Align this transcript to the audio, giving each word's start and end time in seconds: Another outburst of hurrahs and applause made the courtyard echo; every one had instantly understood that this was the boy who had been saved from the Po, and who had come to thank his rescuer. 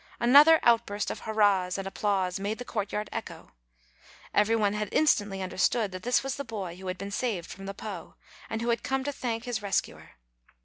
Another 0.19 0.59
outburst 0.63 1.11
of 1.11 1.19
hurrahs 1.19 1.77
and 1.77 1.85
applause 1.87 2.39
made 2.39 2.57
the 2.57 2.65
courtyard 2.65 3.07
echo; 3.11 3.51
every 4.33 4.55
one 4.55 4.73
had 4.73 4.89
instantly 4.91 5.43
understood 5.43 5.91
that 5.91 6.01
this 6.01 6.23
was 6.23 6.37
the 6.37 6.43
boy 6.43 6.77
who 6.77 6.87
had 6.87 6.97
been 6.97 7.11
saved 7.11 7.51
from 7.51 7.67
the 7.67 7.75
Po, 7.75 8.15
and 8.49 8.63
who 8.63 8.69
had 8.69 8.81
come 8.81 9.03
to 9.03 9.11
thank 9.11 9.43
his 9.43 9.61
rescuer. 9.61 10.13